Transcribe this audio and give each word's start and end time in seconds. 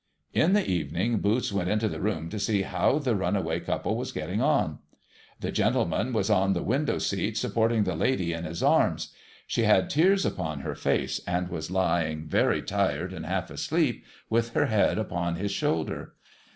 In 0.33 0.53
the 0.53 0.67
evening, 0.67 1.19
Boots 1.19 1.53
went 1.53 1.69
into 1.69 1.87
the 1.87 1.99
room 2.01 2.27
to 2.29 2.39
see 2.39 2.63
how 2.63 2.97
the 2.97 3.15
run 3.15 3.35
away 3.35 3.59
couple 3.59 3.95
was 3.95 4.11
getting 4.11 4.41
on. 4.41 4.79
The 5.41 5.51
gentleman 5.51 6.11
was 6.11 6.27
on 6.27 6.53
the 6.53 6.63
window 6.63 6.97
seat, 6.97 7.37
supporting 7.37 7.83
the 7.83 7.95
lady 7.95 8.33
in 8.33 8.43
his 8.43 8.63
arms. 8.63 9.13
She 9.45 9.61
had 9.61 9.91
tears 9.91 10.25
upon 10.25 10.61
her 10.61 10.73
face, 10.73 11.21
and 11.27 11.49
was 11.49 11.69
lying, 11.69 12.25
very 12.27 12.63
tired 12.63 13.13
and 13.13 13.27
half 13.27 13.51
asleep, 13.51 14.03
with 14.27 14.53
her 14.55 14.65
head 14.65 14.97
upon 14.97 15.35
his 15.35 15.51
shoulder. 15.51 16.13